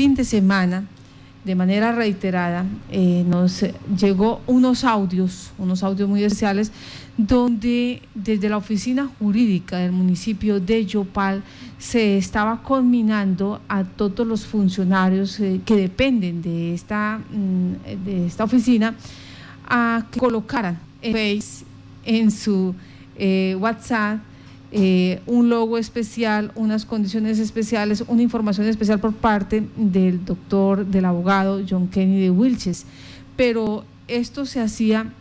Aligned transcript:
fin 0.00 0.14
de 0.14 0.24
semana, 0.24 0.84
de 1.44 1.54
manera 1.54 1.92
reiterada, 1.92 2.64
eh, 2.90 3.22
nos 3.28 3.62
llegó 4.00 4.40
unos 4.46 4.82
audios, 4.82 5.50
unos 5.58 5.82
audios 5.82 6.08
muy 6.08 6.24
especiales, 6.24 6.72
donde 7.18 8.00
desde 8.14 8.48
la 8.48 8.56
oficina 8.56 9.10
jurídica 9.18 9.76
del 9.76 9.92
municipio 9.92 10.58
de 10.58 10.86
Yopal 10.86 11.42
se 11.78 12.16
estaba 12.16 12.62
conminando 12.62 13.60
a 13.68 13.84
todos 13.84 14.26
los 14.26 14.46
funcionarios 14.46 15.38
eh, 15.38 15.60
que 15.66 15.76
dependen 15.76 16.40
de 16.40 16.72
esta, 16.72 17.18
mm, 17.18 18.06
de 18.06 18.26
esta 18.26 18.44
oficina 18.44 18.94
a 19.68 20.06
que 20.10 20.18
colocaran 20.18 20.78
en 21.02 21.12
Face, 21.12 21.66
en 22.06 22.30
su 22.30 22.74
eh, 23.16 23.54
WhatsApp, 23.60 24.20
eh, 24.72 25.20
un 25.26 25.48
logo 25.48 25.78
especial, 25.78 26.52
unas 26.54 26.84
condiciones 26.84 27.40
especiales, 27.40 28.04
una 28.06 28.22
información 28.22 28.68
especial 28.68 29.00
por 29.00 29.12
parte 29.12 29.64
del 29.76 30.24
doctor, 30.24 30.86
del 30.86 31.06
abogado 31.06 31.60
John 31.68 31.88
Kennedy 31.88 32.22
de 32.22 32.30
Wilches. 32.30 32.86
Pero 33.34 33.84
esto 34.06 34.46
se 34.46 34.60
hacía, 34.60 35.12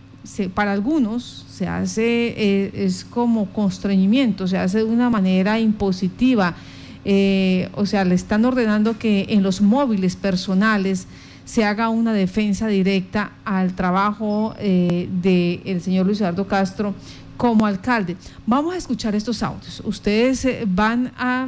para 0.54 0.72
algunos, 0.72 1.48
se 1.50 1.68
hace, 1.68 2.36
eh, 2.38 2.72
es 2.76 3.04
como 3.04 3.48
constreñimiento, 3.48 4.48
se 4.48 4.60
hace 4.60 4.80
de 4.80 4.84
una 4.84 5.10
manera 5.10 5.60
impositiva. 5.60 6.56
Eh, 7.04 7.70
o 7.74 7.88
sea, 7.88 8.06
le 8.06 8.14
están 8.14 8.46
ordenando 8.46 9.00
que 9.00 9.26
en 9.30 9.42
los 9.42 9.62
móviles 9.62 10.16
personales 10.16 11.08
se 11.46 11.64
haga 11.64 11.90
una 11.90 12.14
defensa 12.14 12.68
directa 12.68 13.32
al 13.46 13.74
trabajo 13.74 14.54
del 14.60 15.82
señor 15.82 16.06
Luis 16.06 16.22
Eduardo 16.22 16.46
Castro 16.48 16.94
como 17.40 17.66
alcalde. 17.66 18.18
Vamos 18.46 18.76
a 18.76 18.78
escuchar 18.78 19.16
estos 19.16 19.42
audios. 19.44 19.82
Ustedes 19.86 20.44
eh, 20.44 20.66
van 20.68 21.14
a 21.18 21.48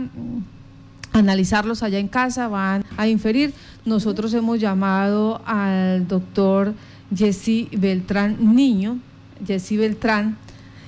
analizarlos 1.11 1.83
allá 1.83 1.99
en 1.99 2.07
casa, 2.07 2.47
van 2.47 2.85
a 2.95 3.09
inferir. 3.09 3.53
Nosotros 3.83 4.33
hemos 4.33 4.57
llamado 4.61 5.41
al 5.45 6.07
doctor 6.07 6.73
Jesse 7.13 7.67
Beltrán 7.73 8.37
Niño, 8.55 8.99
Jesse 9.45 9.75
Beltrán, 9.75 10.37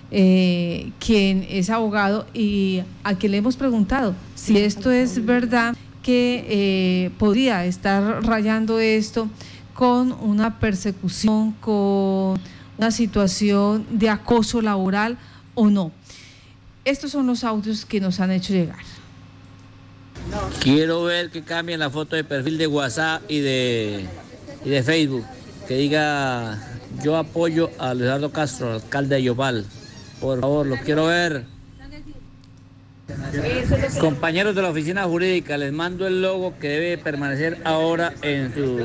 eh, 0.10 0.94
quien 1.00 1.46
es 1.50 1.70
abogado 1.70 2.26
y 2.34 2.82
a 3.04 3.16
quien 3.16 3.34
le 3.34 3.40
hemos 3.40 3.58
preguntado 3.58 4.16
si 4.36 4.58
esto 4.58 4.90
es 4.90 5.26
verdad 5.26 5.76
que 6.02 6.46
eh, 6.48 7.10
podría 7.18 7.66
estar 7.66 8.24
rayando 8.24 8.80
esto 8.80 9.28
con 9.74 10.14
una 10.14 10.60
persecución, 10.60 11.52
con 11.60 12.40
una 12.84 12.92
situación 12.92 13.86
de 13.92 14.10
acoso 14.10 14.62
laboral 14.62 15.18
o 15.56 15.70
no. 15.70 15.94
Estos 16.84 17.12
son 17.12 17.28
los 17.28 17.46
audios 17.46 17.86
que 17.86 18.02
nos 18.02 18.20
han 18.20 18.30
hecho 18.32 18.52
llegar. 18.52 18.80
Quiero 20.60 21.04
ver 21.04 21.30
que 21.30 21.44
cambien 21.44 21.80
la 21.80 21.90
foto 21.90 22.18
de 22.18 22.26
perfil 22.26 22.58
de 22.58 22.68
WhatsApp 22.68 23.24
y 23.30 23.40
de, 23.40 24.06
y 24.66 24.70
de 24.70 24.84
Facebook. 24.84 25.24
Que 25.66 25.76
diga 25.78 26.60
yo 27.02 27.16
apoyo 27.16 27.70
a 27.80 27.94
Leonardo 27.94 28.34
Castro, 28.34 28.74
alcalde 28.74 29.16
de 29.16 29.24
Yopal. 29.24 29.66
Por 30.20 30.42
favor, 30.42 30.66
lo 30.66 30.76
quiero 30.78 31.06
ver. 31.06 31.46
Compañeros 34.00 34.56
de 34.56 34.62
la 34.62 34.70
oficina 34.70 35.04
jurídica, 35.04 35.58
les 35.58 35.74
mando 35.74 36.08
el 36.08 36.22
logo 36.22 36.58
que 36.60 36.70
debe 36.70 36.98
permanecer 36.98 37.60
ahora 37.66 38.14
en 38.22 38.54
su, 38.54 38.80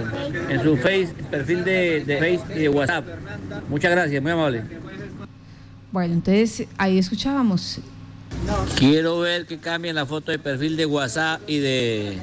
en 0.48 0.62
su 0.62 0.76
face, 0.76 1.14
perfil 1.30 1.64
de, 1.64 2.04
de 2.04 2.18
Facebook 2.18 2.56
y 2.56 2.58
de 2.60 2.68
WhatsApp. 2.68 3.06
Muchas 3.68 3.90
gracias, 3.92 4.22
muy 4.22 4.32
amable. 4.32 4.64
Bueno, 5.92 6.14
entonces 6.14 6.66
ahí 6.76 6.98
escuchábamos. 6.98 7.80
Quiero 8.76 9.20
ver 9.20 9.46
que 9.46 9.58
cambien 9.58 9.94
la 9.94 10.06
foto 10.06 10.32
de 10.32 10.38
perfil 10.38 10.76
de 10.76 10.86
WhatsApp 10.86 11.40
y 11.46 11.58
de, 11.58 12.18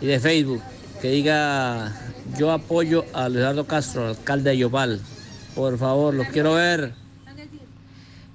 y 0.00 0.06
de 0.06 0.20
Facebook. 0.20 0.62
Que 1.00 1.10
diga 1.10 1.92
yo 2.36 2.50
apoyo 2.50 3.04
a 3.12 3.28
Leonardo 3.28 3.66
Castro, 3.66 4.08
alcalde 4.08 4.50
de 4.50 4.58
Yopal. 4.58 5.00
Por 5.54 5.78
favor, 5.78 6.14
los 6.14 6.26
quiero 6.28 6.54
ver. 6.54 6.92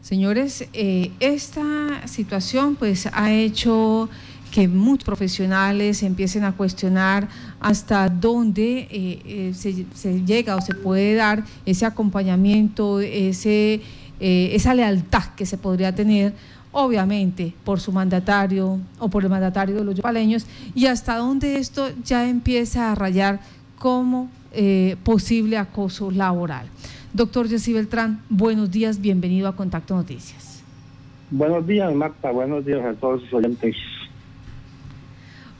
Señores, 0.03 0.67
eh, 0.73 1.11
esta 1.21 2.05
situación 2.09 2.75
pues 2.75 3.07
ha 3.13 3.31
hecho 3.31 4.09
que 4.51 4.67
muchos 4.67 5.05
profesionales 5.05 6.03
empiecen 6.03 6.43
a 6.43 6.51
cuestionar 6.51 7.29
hasta 7.61 8.09
dónde 8.09 8.79
eh, 8.91 9.21
eh, 9.25 9.53
se, 9.55 10.25
llega 10.25 10.57
o 10.57 10.61
se 10.61 10.75
puede 10.75 11.15
dar 11.15 11.45
ese 11.65 11.85
acompañamiento, 11.85 12.99
ese, 12.99 13.79
esa 14.19 14.73
lealtad 14.73 15.23
que 15.37 15.45
se 15.45 15.57
podría 15.57 15.95
tener, 15.95 16.33
obviamente, 16.73 17.53
por 17.63 17.79
su 17.79 17.93
mandatario 17.93 18.81
o 18.99 19.07
por 19.07 19.23
el 19.23 19.29
mandatario 19.29 19.73
de 19.75 19.85
los 19.85 19.95
yopaleños, 19.95 20.45
y 20.75 20.87
hasta 20.87 21.15
dónde 21.15 21.59
esto 21.59 21.89
ya 22.03 22.27
empieza 22.27 22.91
a 22.91 22.95
rayar 22.95 23.39
como 23.79 24.29
posible 25.05 25.57
acoso 25.57 26.11
laboral. 26.11 26.67
Doctor 27.13 27.47
Jesse 27.47 27.73
Beltrán, 27.73 28.23
buenos 28.27 28.71
días, 28.71 28.99
bienvenido 28.99 29.47
a 29.47 29.55
Contacto 29.55 29.95
Noticias. 29.95 30.63
Buenos 31.29 31.65
días, 31.67 31.93
Marta, 31.93 32.31
buenos 32.31 32.65
días 32.65 32.83
a 32.83 32.93
todos 32.95 33.21
los 33.21 33.33
oyentes. 33.33 33.75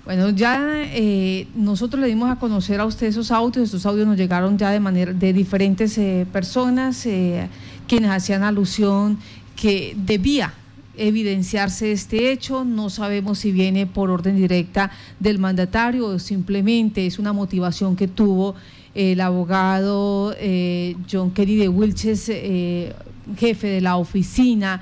Bueno, 0.03 0.31
ya 0.31 0.81
eh, 0.85 1.47
nosotros 1.55 2.01
le 2.01 2.07
dimos 2.07 2.31
a 2.31 2.37
conocer 2.37 2.79
a 2.79 2.85
usted 2.85 3.05
esos 3.05 3.29
audios, 3.29 3.69
esos 3.69 3.85
audios 3.85 4.07
nos 4.07 4.17
llegaron 4.17 4.57
ya 4.57 4.71
de 4.71 4.79
manera 4.79 5.13
de 5.13 5.31
diferentes 5.31 5.95
eh, 5.99 6.25
personas 6.33 7.05
eh, 7.05 7.47
quienes 7.87 8.09
hacían 8.09 8.41
alusión 8.41 9.19
que 9.55 9.95
debía 9.95 10.55
evidenciarse 10.95 11.91
este 11.91 12.31
hecho, 12.31 12.65
no 12.65 12.89
sabemos 12.89 13.39
si 13.39 13.51
viene 13.51 13.85
por 13.85 14.09
orden 14.09 14.35
directa 14.35 14.91
del 15.19 15.39
mandatario 15.39 16.07
o 16.07 16.19
simplemente 16.19 17.05
es 17.05 17.19
una 17.19 17.31
motivación 17.31 17.95
que 17.95 18.07
tuvo 18.07 18.55
el 18.95 19.21
abogado 19.21 20.35
eh, 20.37 20.95
John 21.11 21.31
Kerry 21.31 21.55
de 21.55 21.69
Wilches, 21.69 22.29
eh, 22.29 22.93
jefe 23.37 23.67
de 23.67 23.81
la 23.81 23.97
oficina 23.97 24.81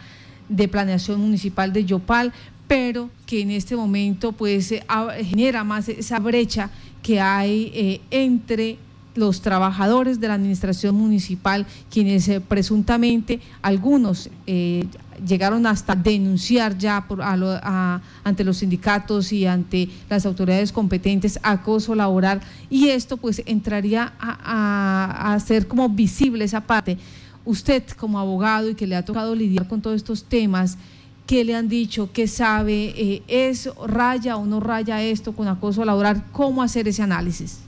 de 0.50 0.68
planeación 0.68 1.22
municipal 1.22 1.72
de 1.72 1.86
Yopal, 1.86 2.34
pero 2.68 3.10
que 3.26 3.42
en 3.42 3.52
este 3.52 3.76
momento 3.76 4.32
pues 4.34 4.72
eh, 4.72 4.84
genera 5.24 5.64
más 5.64 5.88
esa 5.90 6.20
brecha 6.20 6.70
que 7.02 7.20
hay 7.20 8.02
entre 8.12 8.78
los 9.16 9.42
trabajadores 9.42 10.20
de 10.20 10.28
la 10.28 10.36
administración 10.36 10.96
municipal, 10.96 11.66
quienes 11.90 12.30
presuntamente 12.48 13.40
algunos 13.62 14.30
llegaron 15.26 15.66
hasta 15.66 15.96
denunciar 15.96 16.78
ya 16.78 17.06
por, 17.08 17.22
ante 17.22 18.44
los 18.44 18.58
sindicatos 18.58 19.32
y 19.32 19.46
ante 19.46 19.90
las 20.10 20.26
autoridades 20.26 20.72
competentes 20.72 21.40
acoso 21.44 21.96
laboral 21.96 22.42
y 22.70 22.90
esto 22.90 23.18
pues 23.18 23.42
entraría 23.46 24.14
a, 24.20 25.34
hacer 25.34 25.68
como 25.68 25.90
visible 25.90 26.46
esa 26.46 26.62
parte. 26.62 26.98
Usted 27.44 27.84
como 27.98 28.20
abogado 28.20 28.70
y 28.70 28.76
que 28.76 28.88
le 28.88 28.96
ha 28.96 29.04
tocado 29.04 29.36
lidiar 29.36 29.68
con 29.68 29.82
todos 29.82 29.96
estos 29.96 30.24
temas, 30.26 30.78
¿qué 31.26 31.44
le 31.44 31.56
han 31.56 31.68
dicho? 31.68 32.12
¿Qué 32.14 32.28
sabe? 32.28 32.94
Eh, 32.96 33.24
¿Es 33.28 33.70
raya 33.88 34.38
o 34.38 34.46
no 34.46 34.60
raya 34.60 35.02
esto 35.02 35.34
con 35.34 35.48
acoso 35.48 35.84
laboral? 35.84 36.24
¿Cómo 36.32 36.62
hacer 36.62 36.88
ese 36.88 37.02
análisis? 37.02 37.62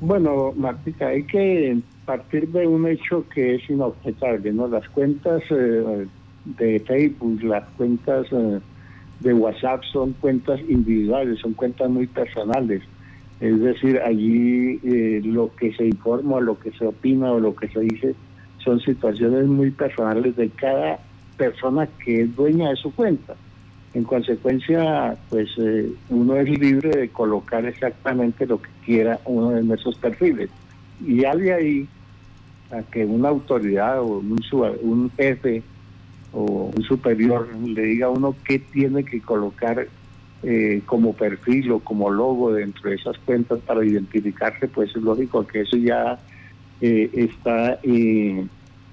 Bueno, 0.00 0.52
Martica, 0.56 1.08
hay 1.08 1.24
que 1.24 1.78
partir 2.10 2.48
de 2.48 2.66
un 2.66 2.88
hecho 2.88 3.24
que 3.32 3.54
es 3.54 3.70
inobjetable, 3.70 4.52
¿no? 4.52 4.66
Las 4.66 4.88
cuentas 4.88 5.44
eh, 5.48 6.08
de 6.44 6.80
Facebook, 6.80 7.40
las 7.44 7.62
cuentas 7.76 8.26
eh, 8.32 8.58
de 9.20 9.32
WhatsApp 9.32 9.84
son 9.92 10.14
cuentas 10.14 10.58
individuales, 10.68 11.38
son 11.38 11.54
cuentas 11.54 11.88
muy 11.88 12.08
personales. 12.08 12.82
Es 13.38 13.60
decir, 13.60 14.00
allí 14.04 14.80
eh, 14.82 15.20
lo 15.22 15.54
que 15.54 15.72
se 15.72 15.86
informa, 15.86 16.40
lo 16.40 16.58
que 16.58 16.72
se 16.72 16.84
opina 16.84 17.30
o 17.30 17.38
lo 17.38 17.54
que 17.54 17.68
se 17.68 17.78
dice 17.78 18.16
son 18.58 18.80
situaciones 18.80 19.46
muy 19.46 19.70
personales 19.70 20.34
de 20.34 20.48
cada 20.48 20.98
persona 21.36 21.86
que 22.04 22.22
es 22.22 22.34
dueña 22.34 22.70
de 22.70 22.76
su 22.76 22.92
cuenta. 22.92 23.36
En 23.94 24.02
consecuencia, 24.02 25.16
pues 25.28 25.48
uno 26.08 26.36
es 26.36 26.48
libre 26.48 26.90
de 26.90 27.08
colocar 27.08 27.64
exactamente 27.66 28.46
lo 28.46 28.60
que 28.60 28.68
quiera 28.84 29.20
uno 29.26 29.50
de 29.50 29.62
nuestros 29.62 29.96
perfiles. 29.96 30.50
Y 31.04 31.22
ya 31.22 31.32
ahí 31.32 31.88
a 32.70 32.82
que 32.82 33.04
una 33.04 33.28
autoridad 33.28 34.00
o 34.00 34.18
un, 34.18 34.40
un 34.82 35.10
jefe 35.16 35.62
o 36.32 36.70
un 36.74 36.82
superior 36.82 37.48
le 37.56 37.82
diga 37.82 38.06
a 38.06 38.10
uno 38.10 38.36
qué 38.44 38.58
tiene 38.58 39.04
que 39.04 39.20
colocar 39.20 39.88
eh, 40.42 40.82
como 40.86 41.12
perfil 41.12 41.72
o 41.72 41.80
como 41.80 42.10
logo 42.10 42.52
dentro 42.52 42.88
de 42.88 42.96
esas 42.96 43.18
cuentas 43.18 43.58
para 43.60 43.84
identificarse, 43.84 44.68
pues 44.68 44.90
es 44.96 45.02
lógico 45.02 45.46
que 45.46 45.62
eso 45.62 45.76
ya 45.76 46.18
eh, 46.80 47.10
está 47.12 47.78
eh, 47.82 48.46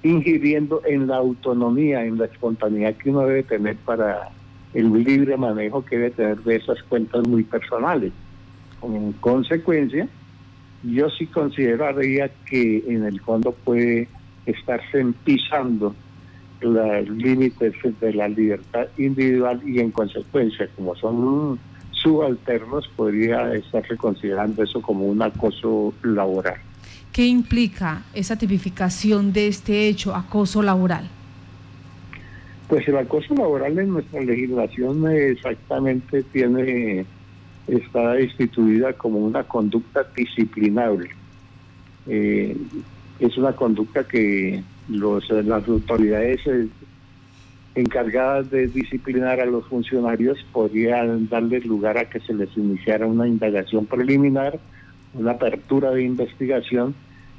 ingiriendo 0.03 0.81
en 0.85 1.07
la 1.07 1.17
autonomía, 1.17 2.03
en 2.03 2.17
la 2.17 2.25
espontaneidad 2.25 2.95
que 2.95 3.11
uno 3.11 3.21
debe 3.21 3.43
tener 3.43 3.77
para 3.77 4.29
el 4.73 4.91
libre 4.91 5.37
manejo 5.37 5.85
que 5.85 5.97
debe 5.97 6.11
tener 6.11 6.37
de 6.39 6.57
esas 6.57 6.81
cuentas 6.83 7.25
muy 7.27 7.43
personales. 7.43 8.11
En 8.83 9.13
consecuencia, 9.13 10.07
yo 10.93 11.09
sí 11.09 11.27
consideraría 11.27 12.29
que 12.45 12.83
en 12.87 13.03
el 13.03 13.19
fondo 13.21 13.51
puede 13.51 14.07
estarse 14.45 15.05
pisando 15.23 15.95
los 16.61 17.09
límites 17.09 17.73
de 17.99 18.13
la 18.13 18.27
libertad 18.27 18.87
individual 18.97 19.61
y 19.65 19.79
en 19.79 19.91
consecuencia, 19.91 20.67
como 20.75 20.95
son 20.95 21.59
subalternos 21.91 22.87
podría 22.95 23.53
estarse 23.53 23.97
considerando 23.97 24.63
eso 24.63 24.81
como 24.81 25.05
un 25.05 25.21
acoso 25.21 25.93
laboral. 26.03 26.57
¿Qué 27.11 27.25
implica 27.25 28.03
esa 28.13 28.37
tipificación 28.37 29.33
de 29.33 29.47
este 29.47 29.87
hecho, 29.87 30.15
acoso 30.15 30.61
laboral? 30.61 31.09
Pues 32.67 32.87
el 32.87 32.97
acoso 32.97 33.33
laboral 33.33 33.77
en 33.79 33.89
nuestra 33.89 34.21
legislación 34.21 35.09
exactamente 35.11 36.23
tiene 36.23 37.05
está 37.67 38.19
instituida 38.19 38.93
como 38.93 39.19
una 39.19 39.43
conducta 39.43 40.05
disciplinable. 40.15 41.09
Eh, 42.07 42.55
es 43.19 43.37
una 43.37 43.53
conducta 43.53 44.07
que 44.07 44.63
los, 44.89 45.29
las 45.29 45.67
autoridades 45.67 46.39
eh, 46.47 46.67
encargadas 47.75 48.49
de 48.49 48.67
disciplinar 48.67 49.39
a 49.39 49.45
los 49.45 49.65
funcionarios 49.67 50.37
podrían 50.51 51.27
darles 51.27 51.65
lugar 51.65 51.97
a 51.97 52.09
que 52.09 52.19
se 52.21 52.33
les 52.33 52.55
iniciara 52.57 53.05
una 53.05 53.27
indagación 53.27 53.85
preliminar, 53.85 54.59
una 55.13 55.31
apertura 55.31 55.91
de 55.91 56.03
investigación 56.03 56.95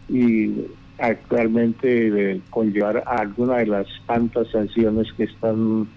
y 0.09 0.67
actualmente 0.99 2.33
eh, 2.33 2.41
conllevar 2.51 3.05
a 3.07 3.21
alguna 3.21 3.59
de 3.59 3.67
las 3.67 3.87
tantas 4.07 4.49
sanciones 4.51 5.13
que 5.13 5.25
están 5.25 5.89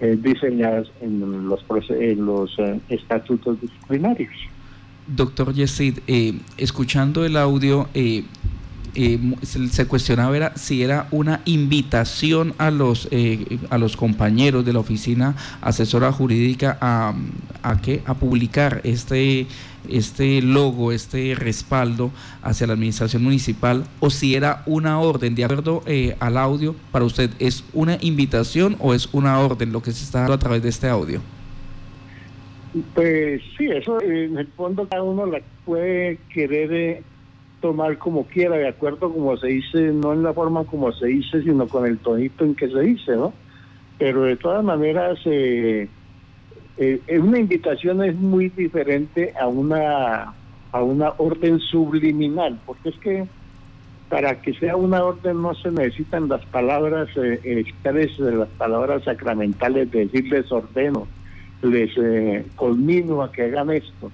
eh, 0.00 0.16
diseñadas 0.20 0.88
en 1.00 1.48
los, 1.48 1.64
en 1.90 2.26
los 2.26 2.58
eh, 2.58 2.80
estatutos 2.88 3.60
disciplinarios. 3.60 4.32
Doctor 5.06 5.52
Yesid, 5.52 5.98
escuchando 6.56 7.26
el 7.26 7.36
audio, 7.36 7.88
eh, 8.94 9.18
se, 9.42 9.86
cuestionaba 9.86 10.52
si 10.56 10.82
era 10.82 11.08
una 11.10 11.40
invitación 11.44 12.54
a 12.58 12.70
los 12.70 13.08
eh, 13.10 13.58
a 13.70 13.78
los 13.78 13.96
compañeros 13.96 14.64
de 14.64 14.72
la 14.72 14.78
oficina 14.78 15.34
asesora 15.60 16.12
jurídica 16.12 16.78
a, 16.80 17.14
a 17.62 17.76
a 18.06 18.14
publicar 18.14 18.80
este 18.84 19.46
este 19.88 20.40
logo, 20.42 20.92
este 20.92 21.34
respaldo 21.34 22.10
hacia 22.42 22.66
la 22.66 22.72
administración 22.74 23.22
municipal 23.22 23.84
o 24.00 24.10
si 24.10 24.34
era 24.34 24.62
una 24.66 25.00
orden, 25.00 25.34
de 25.34 25.44
acuerdo 25.44 25.82
eh, 25.86 26.16
al 26.20 26.36
audio, 26.36 26.74
para 26.90 27.04
usted, 27.04 27.30
¿es 27.38 27.64
una 27.72 27.98
invitación 28.00 28.76
o 28.80 28.94
es 28.94 29.08
una 29.12 29.38
orden 29.40 29.72
lo 29.72 29.82
que 29.82 29.92
se 29.92 30.04
está 30.04 30.20
dando 30.20 30.34
a 30.34 30.38
través 30.38 30.62
de 30.62 30.68
este 30.68 30.88
audio? 30.88 31.20
Pues 32.94 33.40
sí, 33.56 33.68
eso 33.68 34.00
en 34.00 34.36
el 34.36 34.48
fondo 34.48 34.88
cada 34.88 35.02
uno 35.02 35.26
la 35.26 35.40
puede 35.64 36.18
querer 36.32 37.04
tomar 37.64 37.96
como 37.96 38.26
quiera, 38.26 38.58
de 38.58 38.68
acuerdo 38.68 39.10
como 39.10 39.38
se 39.38 39.46
dice, 39.46 39.78
no 39.90 40.12
en 40.12 40.22
la 40.22 40.34
forma 40.34 40.64
como 40.64 40.92
se 40.92 41.06
dice, 41.06 41.40
sino 41.40 41.66
con 41.66 41.86
el 41.86 41.96
tonito 41.96 42.44
en 42.44 42.54
que 42.54 42.68
se 42.68 42.78
dice, 42.80 43.16
¿no? 43.16 43.32
Pero 43.98 44.24
de 44.24 44.36
todas 44.36 44.62
maneras, 44.62 45.18
eh, 45.24 45.88
eh, 46.76 47.00
una 47.18 47.38
invitación 47.38 48.04
es 48.04 48.14
muy 48.16 48.50
diferente 48.50 49.32
a 49.40 49.46
una, 49.46 50.34
a 50.72 50.82
una 50.82 51.14
orden 51.16 51.58
subliminal, 51.58 52.60
porque 52.66 52.90
es 52.90 52.98
que 52.98 53.26
para 54.10 54.42
que 54.42 54.52
sea 54.52 54.76
una 54.76 55.02
orden 55.02 55.40
no 55.40 55.54
se 55.54 55.70
necesitan 55.70 56.28
las 56.28 56.44
palabras 56.44 57.08
eh, 57.16 57.40
expresas, 57.44 58.34
las 58.34 58.50
palabras 58.58 59.04
sacramentales 59.04 59.90
de 59.90 60.00
decirles 60.00 60.52
ordeno, 60.52 61.08
les 61.62 61.90
eh, 61.96 62.44
culmino 62.56 63.22
a 63.22 63.32
que 63.32 63.44
hagan 63.44 63.70
esto 63.70 64.12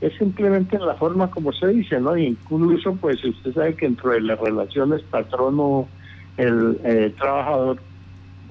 es 0.00 0.16
simplemente 0.16 0.78
la 0.78 0.94
forma 0.94 1.30
como 1.30 1.52
se 1.52 1.68
dice, 1.68 2.00
¿no? 2.00 2.16
Incluso, 2.16 2.94
pues 2.94 3.22
usted 3.22 3.52
sabe 3.52 3.74
que 3.74 3.86
dentro 3.86 4.10
de 4.12 4.22
las 4.22 4.40
relaciones 4.40 5.02
patrono, 5.02 5.88
el 6.36 6.78
eh, 6.84 7.14
trabajador, 7.18 7.78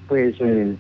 pues 0.07 0.35
eh, 0.39 0.75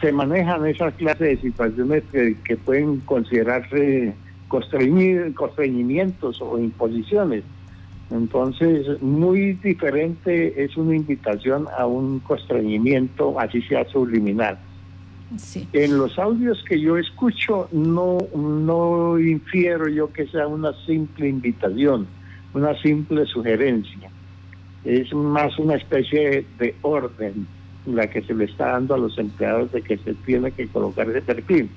se 0.00 0.12
manejan 0.12 0.66
esas 0.66 0.92
clases 0.94 1.20
de 1.20 1.36
situaciones 1.38 2.02
que, 2.12 2.56
pueden 2.56 3.00
considerarse 3.00 4.14
constreñimientos 4.48 6.42
o 6.42 6.58
imposiciones. 6.58 7.44
Entonces, 8.10 9.00
muy 9.00 9.54
diferente 9.54 10.62
es 10.62 10.76
una 10.76 10.94
invitación 10.94 11.66
a 11.78 11.86
un 11.86 12.20
constreñimiento, 12.20 13.40
así 13.40 13.62
sea 13.62 13.86
subliminal. 13.86 14.58
En 15.72 15.98
los 15.98 16.18
audios 16.18 16.62
que 16.68 16.80
yo 16.80 16.96
escucho 16.98 17.68
no, 17.72 18.18
no 18.34 19.18
infiero 19.18 19.88
yo 19.88 20.12
que 20.12 20.26
sea 20.26 20.46
una 20.46 20.72
simple 20.84 21.28
invitación, 21.28 22.06
una 22.54 22.80
simple 22.82 23.24
sugerencia. 23.26 24.10
Es 24.84 25.12
más 25.14 25.58
una 25.58 25.76
especie 25.76 26.44
de 26.58 26.74
orden 26.82 27.46
la 27.86 28.08
que 28.08 28.22
se 28.22 28.34
le 28.34 28.44
está 28.44 28.72
dando 28.72 28.94
a 28.94 28.98
los 28.98 29.18
empleados 29.18 29.72
de 29.72 29.82
que 29.82 29.96
se 29.98 30.14
tiene 30.14 30.50
que 30.52 30.68
colocar 30.68 31.08
ese 31.08 31.22
perfil. 31.22 31.68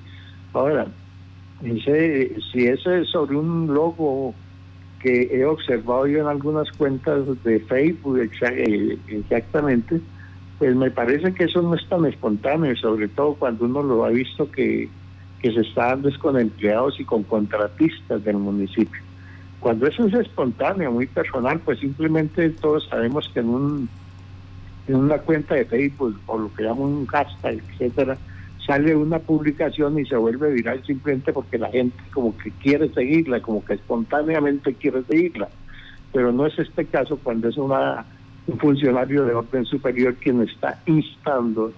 Ahora, 0.52 0.86
ese, 1.62 2.36
si 2.52 2.66
eso 2.66 2.92
es 2.92 3.08
sobre 3.08 3.36
un 3.36 3.72
logo 3.72 4.34
que 5.00 5.28
he 5.32 5.44
observado 5.44 6.06
yo 6.06 6.20
en 6.20 6.26
algunas 6.26 6.70
cuentas 6.72 7.24
de 7.44 7.60
Facebook 7.60 8.18
eh, 8.18 8.98
exactamente, 9.08 10.00
pues 10.58 10.74
me 10.74 10.90
parece 10.90 11.34
que 11.34 11.44
eso 11.44 11.60
no 11.60 11.74
es 11.74 11.86
tan 11.88 12.06
espontáneo, 12.06 12.74
sobre 12.76 13.08
todo 13.08 13.34
cuando 13.34 13.66
uno 13.66 13.82
lo 13.82 14.04
ha 14.04 14.10
visto 14.10 14.50
que, 14.50 14.88
se 15.42 15.60
está 15.60 15.90
dando 15.90 16.08
es 16.08 16.18
con 16.18 16.36
empleados 16.36 16.98
y 16.98 17.04
con 17.04 17.22
contratistas 17.22 18.24
del 18.24 18.36
municipio. 18.36 19.00
Cuando 19.60 19.86
eso 19.86 20.04
es 20.06 20.14
espontáneo, 20.14 20.90
muy 20.90 21.06
personal, 21.06 21.60
pues 21.60 21.78
simplemente 21.78 22.50
todos 22.50 22.88
sabemos 22.88 23.30
que 23.32 23.40
en 23.40 23.48
un 23.48 23.88
en 24.88 24.96
una 24.96 25.18
cuenta 25.18 25.54
de 25.54 25.64
Facebook 25.64 26.18
o 26.26 26.38
lo 26.38 26.54
que 26.54 26.64
llaman 26.64 26.82
un 26.82 27.06
hashtag, 27.06 27.60
etcétera, 27.70 28.18
sale 28.66 28.96
una 28.96 29.20
publicación 29.20 29.98
y 29.98 30.04
se 30.04 30.16
vuelve 30.16 30.52
viral 30.52 30.84
simplemente 30.84 31.32
porque 31.32 31.58
la 31.58 31.70
gente 31.70 31.96
como 32.12 32.36
que 32.36 32.50
quiere 32.50 32.88
seguirla, 32.92 33.40
como 33.40 33.64
que 33.64 33.74
espontáneamente 33.74 34.74
quiere 34.74 35.02
seguirla. 35.04 35.48
Pero 36.12 36.32
no 36.32 36.46
es 36.46 36.58
este 36.58 36.86
caso 36.86 37.18
cuando 37.22 37.48
es 37.48 37.56
una 37.56 38.04
un 38.46 38.58
funcionario 38.58 39.24
de 39.24 39.34
orden 39.34 39.64
superior 39.64 40.14
quien 40.14 40.42
está 40.42 40.80
instando 40.86 41.72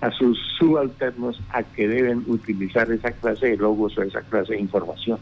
a, 0.00 0.10
sus 0.10 0.38
subalternos 0.58 1.40
a 1.50 1.62
que 1.62 1.88
deben 1.88 2.24
utilizar 2.26 2.90
esa 2.92 3.10
clase 3.12 3.46
de 3.46 3.56
logos 3.56 3.96
o 3.96 4.02
esa 4.02 4.20
clase 4.20 4.52
de 4.52 4.60
información. 4.60 5.18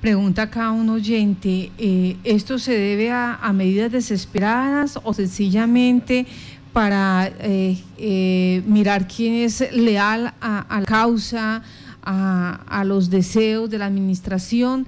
Pregunta 0.00 0.42
acá 0.42 0.70
un 0.70 0.88
oyente, 0.88 1.72
eh, 1.76 2.16
¿esto 2.24 2.58
se 2.58 2.72
debe 2.72 3.10
a, 3.10 3.52
medidas 3.52 3.92
desesperadas 3.92 4.98
o 5.02 5.12
sencillamente 5.12 6.26
para 6.72 7.30
eh, 7.40 7.76
eh, 7.98 8.62
mirar 8.64 9.08
quién 9.08 9.34
es 9.34 9.70
leal 9.74 10.32
a, 10.40 10.78
la 10.80 10.86
causa, 10.86 11.62
a, 12.02 12.60
a 12.66 12.84
los 12.84 13.10
deseos 13.10 13.68
de 13.68 13.76
la 13.76 13.86
administración? 13.86 14.86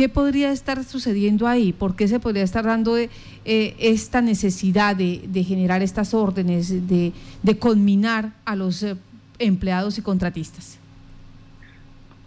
¿Qué 0.00 0.08
podría 0.08 0.50
estar 0.50 0.82
sucediendo 0.82 1.46
ahí? 1.46 1.74
¿Por 1.74 1.94
qué 1.94 2.08
se 2.08 2.20
podría 2.20 2.42
estar 2.42 2.64
dando 2.64 2.96
eh, 2.96 3.10
esta 3.44 4.22
necesidad 4.22 4.96
de, 4.96 5.44
generar 5.44 5.82
estas 5.82 6.14
órdenes, 6.14 6.88
de, 6.88 7.12
de 7.42 7.58
conminar 7.58 8.32
a 8.46 8.56
los 8.56 8.82
eh, 8.82 8.96
empleados 9.38 9.98
y 9.98 10.00
contratistas? 10.00 10.78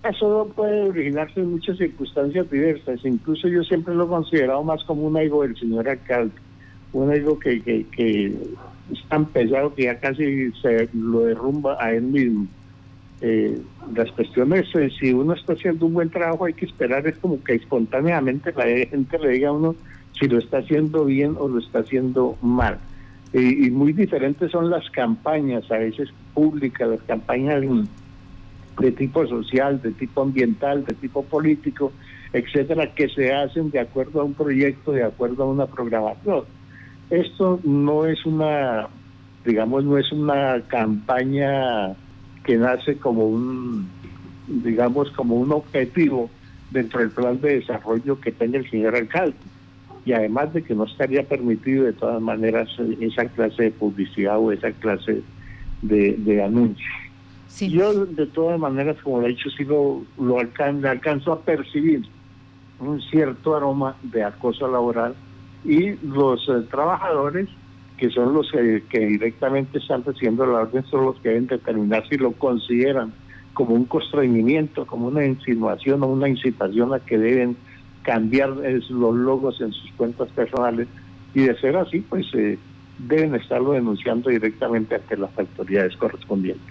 Eso 0.07 0.53
puede 0.55 0.87
originarse 0.87 1.39
en 1.39 1.49
muchas 1.49 1.79
circunstancias 1.79 2.47
diversas. 2.51 3.03
Incluso 3.05 3.47
yo 3.47 3.63
siempre 3.63 3.95
lo 3.95 4.03
he 4.03 4.07
considerado 4.07 4.63
más 4.63 4.83
como 4.83 5.07
un 5.07 5.17
ego 5.17 5.41
del 5.41 5.57
señor 5.57 5.89
alcalde. 5.89 6.35
Un 6.91 7.11
ego 7.11 7.39
que, 7.39 7.59
que, 7.63 7.87
que 7.87 8.27
es 8.91 9.03
tan 9.09 9.25
pesado 9.25 9.73
que 9.73 9.85
ya 9.85 9.99
casi 9.99 10.51
se 10.61 10.89
lo 10.93 11.21
derrumba 11.21 11.83
a 11.83 11.91
él 11.91 12.03
mismo 12.03 12.47
eh, 13.25 13.57
las 13.95 14.11
cuestiones, 14.11 14.65
eh, 14.75 14.89
si 14.99 15.13
uno 15.13 15.31
está 15.33 15.53
haciendo 15.53 15.85
un 15.85 15.93
buen 15.93 16.09
trabajo, 16.09 16.43
hay 16.43 16.53
que 16.53 16.65
esperar, 16.65 17.07
es 17.07 17.17
como 17.19 17.41
que 17.41 17.55
espontáneamente 17.55 18.51
la 18.51 18.65
gente 18.65 19.17
le 19.17 19.29
diga 19.29 19.47
a 19.47 19.53
uno 19.53 19.75
si 20.19 20.27
lo 20.27 20.39
está 20.39 20.57
haciendo 20.57 21.05
bien 21.05 21.37
o 21.39 21.47
lo 21.47 21.59
está 21.59 21.79
haciendo 21.79 22.37
mal. 22.41 22.79
y 23.33 23.71
muy 23.71 23.93
diferentes 23.93 24.51
son 24.51 24.69
las 24.69 24.89
campañas, 24.89 25.71
a 25.71 25.77
veces 25.77 26.09
públicas, 26.33 26.87
las 26.89 27.01
campañas 27.03 27.63
de 28.77 28.91
tipo 28.91 29.25
social, 29.25 29.81
de 29.81 29.91
tipo 29.91 30.21
ambiental, 30.21 30.83
de 30.83 30.93
tipo 30.93 31.23
político, 31.23 31.93
etcétera, 32.33 32.93
que 32.93 33.07
se 33.07 33.31
hacen 33.31 33.71
de 33.71 33.79
acuerdo 33.79 34.19
a 34.19 34.25
un 34.25 34.33
proyecto, 34.33 34.91
de 34.91 35.03
acuerdo 35.03 35.43
a 35.43 35.47
una 35.47 35.65
programación. 35.65 36.43
Esto 37.09 37.59
no 37.63 38.05
es 38.05 38.25
una, 38.25 38.89
digamos, 39.45 39.85
no 39.85 39.97
es 39.97 40.11
una 40.11 40.61
campaña 40.67 41.95
que 42.43 42.57
nace 42.57 42.97
como 42.97 43.25
un, 43.25 43.87
digamos, 44.47 45.11
como 45.11 45.35
un 45.35 45.51
objetivo 45.51 46.29
dentro 46.71 46.99
del 46.99 47.11
plan 47.11 47.39
de 47.39 47.59
desarrollo 47.59 48.19
que 48.19 48.31
tenga 48.31 48.57
el 48.57 48.69
señor 48.69 48.95
alcalde. 48.95 49.37
Y 50.05 50.11
además 50.11 50.53
de 50.53 50.63
que 50.63 50.75
no 50.75 50.83
estaría 50.83 51.23
permitido 51.23 51.85
de 51.85 51.93
todas 51.93 52.21
maneras 52.21 52.69
esa 52.99 53.25
clase 53.25 53.63
de 53.63 53.71
publicidad 53.71 54.37
o 54.37 54.51
esa 54.51 54.71
clase 54.71 55.21
de, 55.81 56.15
de 56.17 56.43
anuncio. 56.43 56.85
Yo 57.59 58.05
de 58.05 58.25
todas 58.25 58.59
maneras, 58.59 58.97
como 59.03 59.21
lo 59.21 59.27
he 59.27 59.29
dicho, 59.29 59.49
sí 59.51 59.63
lo, 59.63 60.01
lo 60.19 60.39
alcanzo 60.39 61.31
a 61.31 61.41
percibir 61.41 62.01
un 62.79 62.99
cierto 63.01 63.55
aroma 63.55 63.95
de 64.01 64.23
acoso 64.23 64.67
laboral 64.67 65.15
y 65.63 65.91
los 66.05 66.47
eh, 66.49 66.65
trabajadores 66.69 67.47
que 67.97 68.09
son 68.09 68.33
los 68.33 68.51
que, 68.51 68.99
directamente 68.99 69.77
están 69.77 70.03
recibiendo 70.03 70.45
la 70.45 70.61
orden, 70.61 70.83
son 70.85 71.05
los 71.05 71.19
que 71.19 71.29
deben 71.29 71.47
determinar 71.47 72.07
si 72.09 72.17
lo 72.17 72.31
consideran 72.33 73.13
como 73.53 73.75
un 73.75 73.85
constreñimiento, 73.85 74.85
como 74.87 75.07
una 75.07 75.25
insinuación 75.25 76.01
o 76.03 76.07
una 76.07 76.27
incitación 76.27 76.93
a 76.93 76.99
que 76.99 77.17
deben 77.17 77.55
cambiar 78.01 78.49
los 78.49 79.15
logos 79.15 79.61
en 79.61 79.71
sus 79.71 79.91
cuentas 79.93 80.27
personales 80.29 80.87
y 81.33 81.41
de 81.41 81.57
ser 81.59 81.77
así, 81.77 81.99
pues 81.99 82.25
eh, 82.33 82.57
deben 82.97 83.35
estarlo 83.35 83.73
denunciando 83.73 84.29
directamente 84.29 84.95
ante 84.95 85.17
las 85.17 85.29
autoridades 85.37 85.95
correspondientes. 85.97 86.63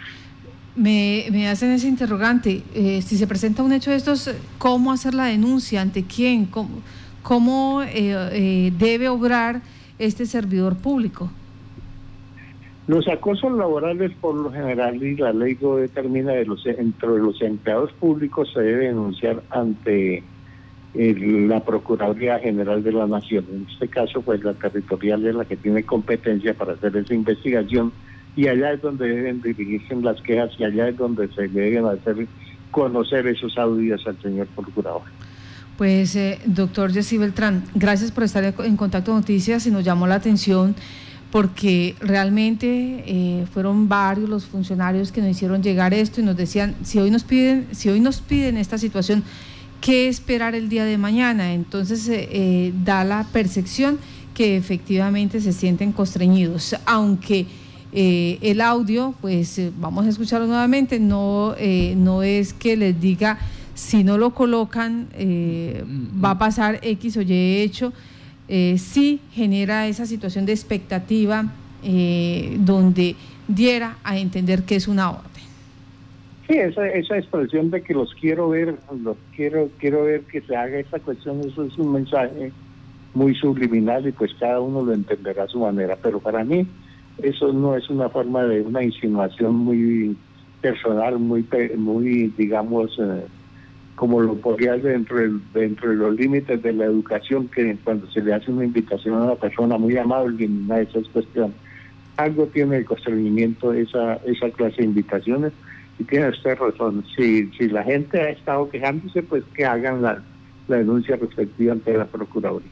Me, 0.75 1.27
me 1.31 1.49
hacen 1.49 1.71
ese 1.71 1.87
interrogante, 1.87 2.63
eh, 2.75 3.01
si 3.03 3.17
se 3.17 3.27
presenta 3.27 3.63
un 3.63 3.73
hecho 3.73 3.91
de 3.91 3.97
estos, 3.97 4.35
¿cómo 4.59 4.91
hacer 4.91 5.15
la 5.15 5.27
denuncia? 5.27 5.83
¿Ante 5.83 6.05
quién? 6.05 6.47
¿Cómo, 6.47 6.81
cómo 7.23 7.83
eh, 7.85 8.73
debe 8.79 9.09
obrar 9.09 9.63
este 9.99 10.27
servidor 10.27 10.77
público? 10.77 11.31
Los 12.89 13.07
acosos 13.09 13.53
laborales 13.53 14.11
por 14.21 14.35
lo 14.35 14.51
general 14.51 15.03
y 15.03 15.17
la 15.17 15.33
ley 15.33 15.57
lo 15.61 15.77
determina 15.77 16.33
de 16.33 16.45
los 16.45 16.67
entre 16.67 17.09
los 17.11 17.41
empleados 17.41 17.93
públicos 17.93 18.51
se 18.53 18.61
debe 18.61 18.87
denunciar 18.87 19.43
ante 19.51 20.25
la 20.95 21.61
Procuraduría 21.61 22.39
General 22.39 22.83
de 22.83 22.93
la 22.93 23.07
Nación. 23.07 23.47
En 23.51 23.67
este 23.71 23.89
caso, 23.89 24.21
pues 24.21 24.43
la 24.45 24.53
territorial 24.55 25.25
es 25.27 25.35
la 25.35 25.45
que 25.45 25.57
tiene 25.57 25.85
competencia 25.85 26.55
para 26.55 26.75
hacer 26.75 26.97
esa 26.97 27.15
investigación 27.15 27.93
y 28.37 28.49
allá 28.49 28.73
es 28.73 28.83
donde 28.83 29.09
deben 29.09 29.41
dirigirse 29.41 29.95
las 29.97 30.21
quejas 30.21 30.51
y 30.59 30.65
allá 30.65 30.89
es 30.89 30.97
donde 30.97 31.29
se 31.29 31.49
deben 31.49 31.87
hacer 31.87 32.27
conocer 32.71 33.27
esos 33.27 33.57
audios 33.59 34.07
al 34.07 34.21
señor 34.21 34.47
procurador. 34.49 35.03
Pues, 35.77 36.15
eh, 36.17 36.39
doctor 36.45 36.93
Jessy 36.93 37.19
Beltrán, 37.19 37.65
gracias 37.75 38.11
por 38.11 38.25
estar 38.25 38.45
en 38.45 38.77
contacto 38.77 39.13
con 39.13 39.21
Noticias 39.21 39.67
y 39.67 39.71
nos 39.71 39.85
llamó 39.85 40.07
la 40.07 40.17
atención 40.17 40.75
porque 41.33 41.97
realmente 41.99 43.05
eh, 43.07 43.47
fueron 43.53 43.89
varios 43.89 44.29
los 44.29 44.45
funcionarios 44.45 45.11
que 45.11 45.23
nos 45.23 45.31
hicieron 45.31 45.63
llegar 45.63 45.95
esto 45.95 46.21
y 46.21 46.25
nos 46.25 46.37
decían, 46.37 46.77
si 46.83 46.99
hoy 46.99 47.11
nos 47.11 47.25
piden, 47.25 47.67
si 47.73 47.89
hoy 47.89 48.01
nos 48.01 48.21
piden 48.21 48.59
esta 48.59 48.77
situación, 48.77 49.25
¿qué 49.81 50.09
esperar 50.09 50.55
el 50.55 50.69
día 50.69 50.85
de 50.85 50.99
mañana? 50.99 51.55
Entonces 51.55 52.07
eh, 52.09 52.29
eh, 52.31 52.73
da 52.85 53.03
la 53.05 53.27
percepción 53.33 53.99
que 54.35 54.59
efectivamente 54.59 55.41
se 55.41 55.55
sienten 55.55 55.93
constreñidos, 55.93 56.77
aunque 56.85 57.47
el 57.95 58.63
audio, 58.63 59.15
pues 59.21 59.61
vamos 59.79 60.07
a 60.07 60.09
escucharlo 60.09 60.47
nuevamente, 60.47 60.99
no, 60.99 61.55
no 61.97 62.23
es 62.23 62.55
que 62.55 62.75
les 62.75 62.99
diga 62.99 63.39
si 63.75 64.05
no 64.05 64.19
lo 64.19 64.31
colocan 64.31 65.09
va 66.23 66.31
a 66.31 66.39
pasar 66.39 66.81
X 66.83 67.17
o 67.17 67.23
Y 67.23 67.63
hecho, 67.63 67.93
eh, 68.49 68.77
sí 68.77 69.21
genera 69.33 69.87
esa 69.87 70.05
situación 70.05 70.45
de 70.47 70.53
expectativa 70.53 71.47
eh, 71.83 72.57
donde 72.59 73.17
diera 73.49 73.97
a 74.05 74.19
entender 74.19 74.65
que 74.65 74.77
es 74.77 74.89
una 74.89 75.11
orden. 75.11 75.43
Sí, 76.49 76.59
esa, 76.59 76.87
esa 76.89 77.17
expresión 77.17 77.71
de 77.71 77.83
que 77.83 77.95
los 77.95 78.13
quiero 78.15 78.51
ver, 78.51 78.77
los 79.03 79.17
quiero, 79.35 79.71
quiero 79.79 80.05
ver 80.05 80.23
que 80.23 80.43
se 80.43 80.55
haga 80.55 80.79
esta 80.79 80.99
cuestión, 80.99 81.41
eso 81.41 81.65
es 81.65 81.79
un 81.79 81.93
mensaje 81.93 82.53
muy 83.15 83.35
subliminal 83.35 84.07
y 84.07 84.13
pues 84.13 84.35
cada 84.39 84.61
uno 84.61 84.83
lo 84.83 84.93
entenderá 84.93 85.45
a 85.45 85.49
su 85.49 85.61
manera, 85.61 85.97
pero 86.03 86.21
para 86.21 86.45
mí 86.45 86.67
eso 87.23 87.53
no 87.53 87.77
es 87.77 87.89
una 87.89 88.09
forma 88.09 88.43
de 88.45 88.61
una 88.61 88.83
insinuación 88.83 89.55
muy 89.55 90.17
personal, 90.61 91.19
muy, 91.19 91.47
muy 91.77 92.33
digamos, 92.37 92.99
eh, 92.99 93.25
como 93.95 94.21
lo 94.21 94.35
podría 94.35 94.77
dentro 94.77 95.19
de, 95.19 95.31
dentro 95.55 95.91
de 95.91 95.97
los 95.97 96.15
límites 96.15 96.63
de 96.63 96.73
la 96.73 96.87
educación, 96.87 97.49
que 97.49 97.77
cuando 97.85 98.11
se 98.11 98.21
le 98.21 98.35
hace 98.35 98.51
una 98.51 98.65
invitación 98.65 99.15
a 99.15 99.25
una 99.25 99.35
persona 99.37 99.79
muy 99.79 99.97
amable 99.97 100.45
en 100.45 100.65
una 100.65 100.77
de 100.77 100.85
esas 100.85 101.07
cuestiones, 101.09 101.55
algo 102.17 102.47
tiene 102.47 102.79
el 102.79 102.85
constreñimiento 102.85 103.73
esa, 103.73 104.15
esa 104.27 104.51
clase 104.51 104.79
de 104.79 104.85
invitaciones 104.85 105.53
y 105.99 106.05
tiene 106.05 106.29
usted 106.29 106.57
razón. 106.59 107.05
Si, 107.17 107.51
si 107.59 107.69
la 107.69 107.83
gente 107.83 108.21
ha 108.21 108.31
estado 108.31 108.69
quejándose, 108.69 109.23
pues 109.23 109.45
que 109.55 109.65
hagan 109.65 110.03
la, 110.03 110.23
la 110.69 110.77
denuncia 110.77 111.17
respectiva 111.17 111.73
ante 111.73 111.97
la 111.97 112.07
Procuraduría. 112.07 112.71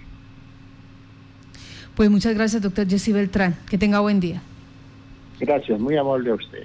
Pues 1.94 2.10
muchas 2.10 2.34
gracias, 2.34 2.62
doctor 2.62 2.88
Jesse 2.88 3.12
Beltrán. 3.12 3.56
Que 3.68 3.76
tenga 3.76 4.00
buen 4.00 4.20
día. 4.20 4.42
Gracias, 5.38 5.78
muy 5.80 5.96
amable 5.96 6.30
a 6.30 6.34
usted. 6.34 6.64